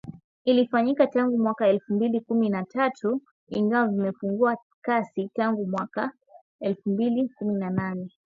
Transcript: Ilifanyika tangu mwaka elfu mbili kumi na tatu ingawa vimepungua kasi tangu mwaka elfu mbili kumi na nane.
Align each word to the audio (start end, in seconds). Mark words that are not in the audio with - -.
Ilifanyika 0.45 1.07
tangu 1.07 1.37
mwaka 1.37 1.67
elfu 1.67 1.93
mbili 1.93 2.19
kumi 2.21 2.49
na 2.49 2.63
tatu 2.63 3.21
ingawa 3.47 3.87
vimepungua 3.87 4.57
kasi 4.81 5.29
tangu 5.33 5.67
mwaka 5.67 6.11
elfu 6.59 6.89
mbili 6.89 7.29
kumi 7.29 7.55
na 7.55 7.69
nane. 7.69 8.09